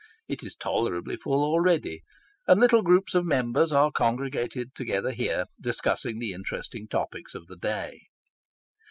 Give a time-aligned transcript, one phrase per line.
[0.27, 2.01] It is tolerably full already,
[2.47, 7.55] and little groups of Members are congregated together here, discussing the interesting topics of the
[7.57, 7.99] day.